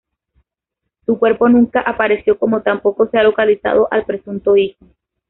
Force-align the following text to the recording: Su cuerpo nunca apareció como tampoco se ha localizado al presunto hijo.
Su 1.05 1.19
cuerpo 1.19 1.47
nunca 1.47 1.79
apareció 1.81 2.39
como 2.39 2.63
tampoco 2.63 3.05
se 3.09 3.19
ha 3.19 3.23
localizado 3.23 3.87
al 3.91 4.03
presunto 4.03 4.57
hijo. 4.57 4.83